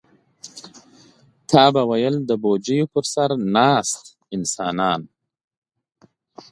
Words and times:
تا 1.49 1.63
به 1.73 1.81
ویل 1.89 2.15
د 2.29 2.31
بوجیو 2.41 2.85
پر 2.93 3.05
سر 3.13 3.29
ناست 3.55 4.01
انسانان. 4.35 5.01